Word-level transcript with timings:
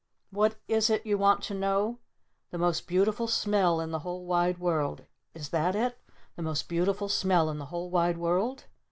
"What 0.31 0.55
is 0.67 0.89
it 0.89 1.05
you 1.05 1.19
want 1.19 1.43
to 1.43 1.53
know? 1.53 1.99
The 2.49 2.57
Most 2.57 2.87
Beautiful 2.87 3.27
Smell 3.27 3.79
in 3.79 3.91
the 3.91 3.99
whole 3.99 4.25
wide 4.25 4.57
world, 4.57 5.05
is 5.35 5.49
that 5.49 5.75
it? 5.75 5.95
The 6.35 6.41
Most 6.41 6.67
Beautiful 6.67 7.07
Smell 7.07 7.51
in 7.51 7.59
the 7.59 7.67
whole 7.67 7.91
wide 7.91 8.17
world?" 8.17 8.63